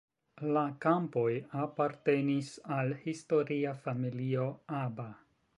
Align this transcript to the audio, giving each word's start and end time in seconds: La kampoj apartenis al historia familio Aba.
La 0.53 0.61
kampoj 0.85 1.27
apartenis 1.65 2.51
al 2.79 2.97
historia 3.05 3.77
familio 3.87 4.49
Aba. 4.83 5.11